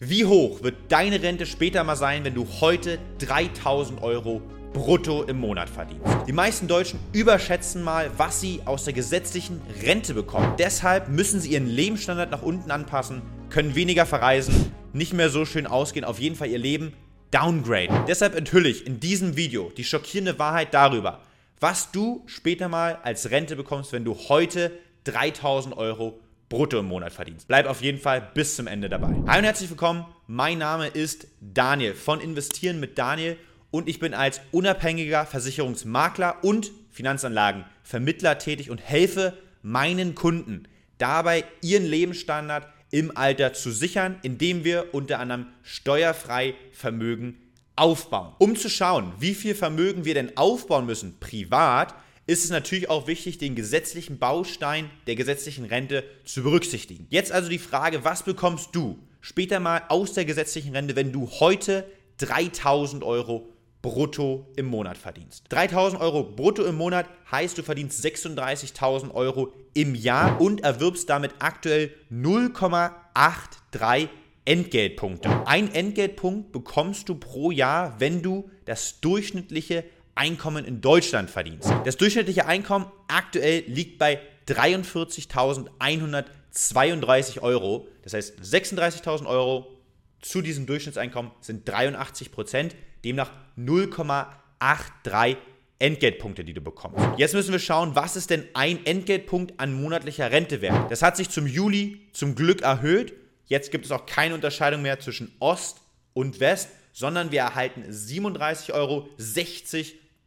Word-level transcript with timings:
Wie 0.00 0.24
hoch 0.24 0.62
wird 0.62 0.76
deine 0.90 1.20
Rente 1.20 1.44
später 1.44 1.82
mal 1.82 1.96
sein, 1.96 2.22
wenn 2.22 2.34
du 2.34 2.46
heute 2.60 3.00
3000 3.18 4.00
Euro 4.00 4.40
brutto 4.72 5.24
im 5.24 5.40
Monat 5.40 5.68
verdienst? 5.68 6.06
Die 6.28 6.32
meisten 6.32 6.68
Deutschen 6.68 7.00
überschätzen 7.12 7.82
mal, 7.82 8.08
was 8.16 8.40
sie 8.40 8.60
aus 8.64 8.84
der 8.84 8.92
gesetzlichen 8.92 9.60
Rente 9.82 10.14
bekommen. 10.14 10.54
Deshalb 10.56 11.08
müssen 11.08 11.40
sie 11.40 11.50
ihren 11.50 11.66
Lebensstandard 11.66 12.30
nach 12.30 12.42
unten 12.42 12.70
anpassen, 12.70 13.22
können 13.50 13.74
weniger 13.74 14.06
verreisen, 14.06 14.72
nicht 14.92 15.14
mehr 15.14 15.30
so 15.30 15.44
schön 15.44 15.66
ausgehen, 15.66 16.04
auf 16.04 16.20
jeden 16.20 16.36
Fall 16.36 16.50
ihr 16.50 16.58
Leben 16.58 16.92
downgraden. 17.32 18.04
Deshalb 18.06 18.36
enthülle 18.36 18.68
ich 18.68 18.86
in 18.86 19.00
diesem 19.00 19.36
Video 19.36 19.72
die 19.76 19.82
schockierende 19.82 20.38
Wahrheit 20.38 20.74
darüber, 20.74 21.22
was 21.58 21.90
du 21.90 22.22
später 22.26 22.68
mal 22.68 23.00
als 23.02 23.32
Rente 23.32 23.56
bekommst, 23.56 23.92
wenn 23.92 24.04
du 24.04 24.14
heute 24.28 24.70
3000 25.02 25.76
Euro 25.76 26.20
brutto 26.48 26.78
im 26.78 26.86
Monat 26.86 27.12
verdienst. 27.12 27.46
Bleib 27.48 27.66
auf 27.66 27.82
jeden 27.82 27.98
Fall 27.98 28.30
bis 28.34 28.56
zum 28.56 28.66
Ende 28.66 28.88
dabei. 28.88 29.14
Hi 29.26 29.38
und 29.38 29.44
herzlich 29.44 29.70
willkommen. 29.70 30.06
Mein 30.26 30.58
Name 30.58 30.88
ist 30.88 31.26
Daniel 31.40 31.94
von 31.94 32.20
Investieren 32.20 32.80
mit 32.80 32.98
Daniel 32.98 33.36
und 33.70 33.88
ich 33.88 33.98
bin 33.98 34.14
als 34.14 34.40
unabhängiger 34.50 35.26
Versicherungsmakler 35.26 36.42
und 36.42 36.72
Finanzanlagenvermittler 36.90 38.38
tätig 38.38 38.70
und 38.70 38.78
helfe 38.78 39.36
meinen 39.62 40.14
Kunden 40.14 40.64
dabei, 40.96 41.44
ihren 41.60 41.84
Lebensstandard 41.84 42.66
im 42.90 43.14
Alter 43.16 43.52
zu 43.52 43.70
sichern, 43.70 44.16
indem 44.22 44.64
wir 44.64 44.94
unter 44.94 45.18
anderem 45.18 45.46
steuerfrei 45.62 46.54
Vermögen 46.72 47.36
aufbauen. 47.76 48.34
Um 48.38 48.56
zu 48.56 48.70
schauen, 48.70 49.12
wie 49.18 49.34
viel 49.34 49.54
Vermögen 49.54 50.04
wir 50.04 50.14
denn 50.14 50.36
aufbauen 50.36 50.86
müssen 50.86 51.18
privat, 51.20 51.94
ist 52.28 52.44
es 52.44 52.50
natürlich 52.50 52.90
auch 52.90 53.06
wichtig, 53.06 53.38
den 53.38 53.54
gesetzlichen 53.54 54.18
Baustein 54.18 54.90
der 55.06 55.16
gesetzlichen 55.16 55.64
Rente 55.64 56.04
zu 56.26 56.42
berücksichtigen. 56.42 57.06
Jetzt 57.08 57.32
also 57.32 57.48
die 57.48 57.58
Frage, 57.58 58.04
was 58.04 58.22
bekommst 58.22 58.68
du 58.72 58.98
später 59.22 59.60
mal 59.60 59.82
aus 59.88 60.12
der 60.12 60.26
gesetzlichen 60.26 60.76
Rente, 60.76 60.94
wenn 60.94 61.10
du 61.10 61.30
heute 61.40 61.90
3000 62.18 63.02
Euro 63.02 63.48
brutto 63.80 64.46
im 64.56 64.66
Monat 64.66 64.98
verdienst. 64.98 65.44
3000 65.48 66.02
Euro 66.02 66.22
brutto 66.22 66.64
im 66.66 66.74
Monat 66.74 67.06
heißt, 67.32 67.56
du 67.56 67.62
verdienst 67.62 68.04
36.000 68.04 69.14
Euro 69.14 69.54
im 69.72 69.94
Jahr 69.94 70.38
und 70.38 70.60
erwirbst 70.60 71.08
damit 71.08 71.32
aktuell 71.38 71.94
0,83 72.12 74.08
Entgeltpunkte. 74.44 75.46
Ein 75.46 75.72
Entgeltpunkt 75.72 76.52
bekommst 76.52 77.08
du 77.08 77.14
pro 77.14 77.50
Jahr, 77.50 77.98
wenn 78.00 78.20
du 78.20 78.50
das 78.66 79.00
durchschnittliche 79.00 79.84
Einkommen 80.18 80.64
in 80.64 80.80
Deutschland 80.80 81.30
verdienst. 81.30 81.72
Das 81.84 81.96
durchschnittliche 81.96 82.46
Einkommen 82.46 82.86
aktuell 83.06 83.62
liegt 83.68 83.98
bei 83.98 84.18
43.132 84.48 87.40
Euro. 87.40 87.86
Das 88.02 88.14
heißt, 88.14 88.40
36.000 88.40 89.26
Euro 89.26 89.78
zu 90.20 90.42
diesem 90.42 90.66
Durchschnittseinkommen 90.66 91.30
sind 91.40 91.68
83 91.68 92.32
Prozent, 92.32 92.74
demnach 93.04 93.30
0,83 93.56 95.36
Entgeltpunkte, 95.78 96.42
die 96.44 96.54
du 96.54 96.60
bekommst. 96.60 96.98
Jetzt 97.16 97.34
müssen 97.34 97.52
wir 97.52 97.60
schauen, 97.60 97.94
was 97.94 98.16
ist 98.16 98.30
denn 98.30 98.42
ein 98.54 98.84
Entgeltpunkt 98.84 99.60
an 99.60 99.80
monatlicher 99.80 100.32
Rente 100.32 100.60
wert? 100.60 100.90
Das 100.90 101.02
hat 101.02 101.16
sich 101.16 101.30
zum 101.30 101.46
Juli 101.46 102.00
zum 102.12 102.34
Glück 102.34 102.62
erhöht. 102.62 103.14
Jetzt 103.46 103.70
gibt 103.70 103.84
es 103.84 103.92
auch 103.92 104.06
keine 104.06 104.34
Unterscheidung 104.34 104.82
mehr 104.82 104.98
zwischen 104.98 105.32
Ost 105.38 105.80
und 106.12 106.40
West, 106.40 106.70
sondern 106.92 107.30
wir 107.30 107.42
erhalten 107.42 107.84
37,60 107.84 108.72
Euro 108.72 109.08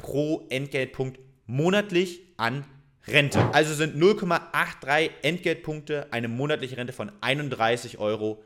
pro 0.02 0.46
Entgeltpunkt 0.50 1.20
monatlich 1.46 2.22
an 2.38 2.66
Rente. 3.08 3.54
Also 3.54 3.74
sind 3.74 3.96
0,83 3.96 5.10
Entgeltpunkte 5.22 6.08
eine 6.12 6.28
monatliche 6.28 6.78
Rente 6.78 6.94
von 6.94 7.12
31,38 7.22 7.98
Euro 7.98 8.44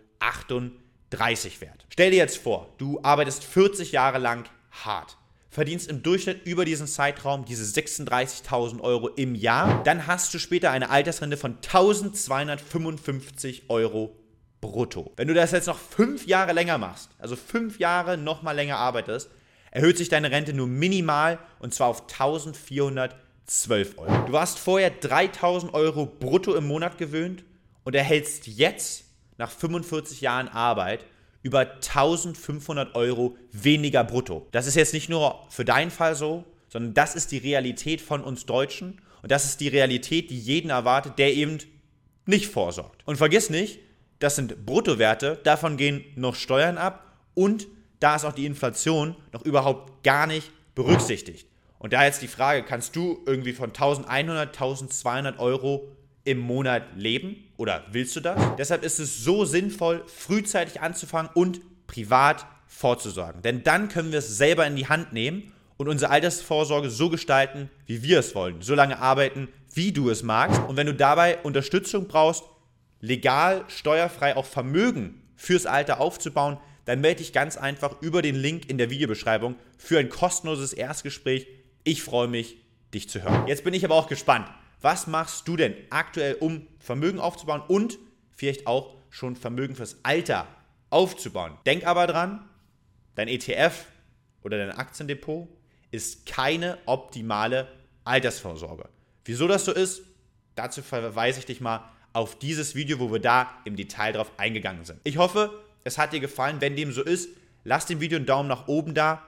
wert. 1.11 1.85
Stell 1.89 2.11
dir 2.11 2.17
jetzt 2.17 2.37
vor, 2.37 2.73
du 2.77 2.99
arbeitest 3.03 3.43
40 3.43 3.91
Jahre 3.91 4.17
lang 4.17 4.45
hart, 4.71 5.17
verdienst 5.49 5.89
im 5.89 6.03
Durchschnitt 6.03 6.45
über 6.45 6.65
diesen 6.65 6.87
Zeitraum 6.87 7.45
diese 7.45 7.63
36.000 7.63 8.81
Euro 8.81 9.09
im 9.09 9.35
Jahr, 9.35 9.83
dann 9.83 10.07
hast 10.07 10.33
du 10.33 10.39
später 10.39 10.71
eine 10.71 10.89
Altersrente 10.89 11.37
von 11.37 11.57
1255 11.57 13.69
Euro 13.69 14.17
brutto. 14.61 15.13
Wenn 15.15 15.27
du 15.27 15.33
das 15.33 15.51
jetzt 15.51 15.67
noch 15.67 15.77
fünf 15.77 16.27
Jahre 16.27 16.53
länger 16.53 16.77
machst, 16.77 17.09
also 17.19 17.35
fünf 17.35 17.79
Jahre 17.79 18.17
nochmal 18.17 18.55
länger 18.55 18.77
arbeitest, 18.77 19.29
erhöht 19.75 19.97
sich 19.97 20.07
deine 20.07 20.31
Rente 20.31 20.53
nur 20.53 20.67
minimal 20.67 21.37
und 21.59 21.73
zwar 21.73 21.89
auf 21.89 22.03
1412 22.03 23.97
Euro. 23.97 24.25
Du 24.25 24.31
warst 24.31 24.57
vorher 24.57 24.89
3000 24.89 25.73
Euro 25.73 26.05
brutto 26.05 26.55
im 26.55 26.65
Monat 26.65 26.97
gewöhnt 26.97 27.43
und 27.83 27.93
erhältst 27.93 28.47
jetzt 28.47 29.03
nach 29.37 29.51
45 29.51 30.21
Jahren 30.21 30.47
Arbeit 30.47 31.05
über 31.43 31.59
1500 31.59 32.95
Euro 32.95 33.35
weniger 33.51 34.05
brutto. 34.05 34.47
Das 34.51 34.65
ist 34.65 34.75
jetzt 34.75 34.93
nicht 34.93 35.09
nur 35.09 35.45
für 35.49 35.65
deinen 35.65 35.91
Fall 35.91 36.15
so, 36.15 36.45
sondern 36.69 36.93
das 36.93 37.13
ist 37.13 37.33
die 37.33 37.37
Realität 37.37 37.99
von 37.99 38.23
uns 38.23 38.45
Deutschen 38.45 39.01
und 39.23 39.29
das 39.29 39.43
ist 39.43 39.59
die 39.59 39.67
Realität, 39.67 40.29
die 40.29 40.39
jeden 40.39 40.69
erwartet, 40.69 41.19
der 41.19 41.33
eben 41.33 41.57
nicht 42.25 42.47
vorsorgt. 42.47 43.05
Und 43.05 43.17
vergiss 43.17 43.49
nicht, 43.49 43.79
das 44.19 44.37
sind 44.37 44.65
Bruttowerte, 44.65 45.37
davon 45.43 45.75
gehen 45.75 46.05
noch 46.15 46.35
Steuern 46.35 46.77
ab 46.77 47.17
und 47.33 47.67
da 48.05 48.15
ist 48.15 48.23
auch 48.23 48.33
die 48.33 48.45
Inflation 48.45 49.15
noch 49.33 49.41
überhaupt 49.41 50.03
gar 50.03 50.27
nicht 50.27 50.51
berücksichtigt. 50.75 51.47
Und 51.79 51.91
da 51.91 52.05
jetzt 52.05 52.21
die 52.21 52.27
Frage, 52.27 52.61
kannst 52.61 52.95
du 52.95 53.23
irgendwie 53.25 53.53
von 53.53 53.69
1100, 53.69 54.49
1200 54.49 55.39
Euro 55.39 55.87
im 56.23 56.37
Monat 56.37 56.83
leben 56.95 57.35
oder 57.57 57.83
willst 57.91 58.15
du 58.15 58.19
das? 58.19 58.39
Deshalb 58.59 58.83
ist 58.83 58.99
es 58.99 59.23
so 59.23 59.43
sinnvoll, 59.43 60.03
frühzeitig 60.05 60.81
anzufangen 60.81 61.31
und 61.33 61.61
privat 61.87 62.45
vorzusorgen. 62.67 63.41
Denn 63.41 63.63
dann 63.63 63.89
können 63.89 64.11
wir 64.11 64.19
es 64.19 64.37
selber 64.37 64.67
in 64.67 64.75
die 64.75 64.87
Hand 64.87 65.11
nehmen 65.11 65.51
und 65.77 65.89
unsere 65.89 66.11
Altersvorsorge 66.11 66.91
so 66.91 67.09
gestalten, 67.09 67.71
wie 67.87 68.03
wir 68.03 68.19
es 68.19 68.35
wollen. 68.35 68.61
So 68.61 68.75
lange 68.75 68.99
arbeiten, 68.99 69.47
wie 69.73 69.91
du 69.91 70.11
es 70.11 70.21
magst. 70.21 70.61
Und 70.67 70.77
wenn 70.77 70.85
du 70.85 70.93
dabei 70.93 71.39
Unterstützung 71.41 72.07
brauchst, 72.07 72.43
legal, 73.01 73.65
steuerfrei 73.67 74.37
auch 74.37 74.45
Vermögen 74.45 75.23
fürs 75.35 75.65
Alter 75.65 75.99
aufzubauen, 75.99 76.59
dann 76.85 77.01
melde 77.01 77.17
dich 77.17 77.33
ganz 77.33 77.57
einfach 77.57 78.01
über 78.01 78.21
den 78.21 78.35
Link 78.35 78.69
in 78.69 78.77
der 78.77 78.89
Videobeschreibung 78.89 79.55
für 79.77 79.99
ein 79.99 80.09
kostenloses 80.09 80.73
Erstgespräch. 80.73 81.47
Ich 81.83 82.03
freue 82.03 82.27
mich, 82.27 82.57
dich 82.93 83.09
zu 83.09 83.23
hören. 83.23 83.47
Jetzt 83.47 83.63
bin 83.63 83.73
ich 83.73 83.83
aber 83.83 83.95
auch 83.95 84.07
gespannt. 84.07 84.47
Was 84.81 85.07
machst 85.07 85.47
du 85.47 85.57
denn 85.57 85.75
aktuell, 85.89 86.35
um 86.35 86.67
Vermögen 86.79 87.19
aufzubauen 87.19 87.63
und 87.67 87.97
vielleicht 88.31 88.67
auch 88.67 88.95
schon 89.09 89.35
Vermögen 89.35 89.75
fürs 89.75 89.97
Alter 90.03 90.47
aufzubauen? 90.89 91.57
Denk 91.65 91.85
aber 91.85 92.07
dran, 92.07 92.47
dein 93.15 93.27
ETF 93.27 93.85
oder 94.43 94.57
dein 94.57 94.71
Aktiendepot 94.71 95.47
ist 95.91 96.25
keine 96.25 96.77
optimale 96.85 97.67
Altersvorsorge. 98.03 98.89
Wieso 99.23 99.47
das 99.47 99.65
so 99.65 99.71
ist, 99.71 100.03
dazu 100.53 100.83
verweise 100.83 101.39
ich 101.39 101.45
dich 101.45 101.61
mal 101.61 101.89
auf 102.13 102.37
dieses 102.37 102.75
Video, 102.75 102.99
wo 102.99 103.11
wir 103.11 103.19
da 103.19 103.49
im 103.65 103.75
Detail 103.75 104.13
drauf 104.13 104.31
eingegangen 104.37 104.85
sind. 104.85 104.99
Ich 105.03 105.17
hoffe, 105.17 105.64
es 105.85 105.97
hat 105.97 106.11
dir 106.11 106.19
gefallen. 106.19 106.59
Wenn 106.59 106.75
dem 106.75 106.91
so 106.91 107.01
ist, 107.01 107.29
lass 107.63 107.85
dem 107.85 108.01
Video 108.01 108.17
einen 108.17 108.25
Daumen 108.25 108.49
nach 108.49 108.67
oben 108.67 108.93
da. 108.93 109.25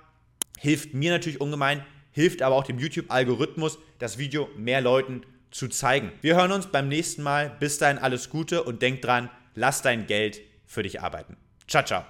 Hilft 0.60 0.94
mir 0.94 1.12
natürlich 1.12 1.40
ungemein, 1.40 1.86
hilft 2.12 2.42
aber 2.42 2.56
auch 2.56 2.66
dem 2.66 2.80
YouTube-Algorithmus, 2.80 3.78
das 4.00 4.18
Video 4.18 4.50
mehr 4.58 4.82
Leuten 4.82 5.22
zu 5.52 5.70
zeigen. 5.70 6.12
Wir 6.22 6.36
hören 6.36 6.52
uns 6.52 6.68
beim 6.68 6.90
nächsten 6.90 7.24
Mal. 7.24 7.56
Bis 7.60 7.78
dahin 7.78 8.00
alles 8.00 8.30
Gute 8.30 8.64
und 8.64 8.82
denk 8.82 9.02
dran, 9.02 9.30
lass 9.56 9.82
dein 9.82 10.08
Geld 10.08 10.42
für 10.66 10.84
dich 10.84 11.00
arbeiten. 11.00 11.38
Ciao, 11.68 11.86
ciao. 11.86 12.04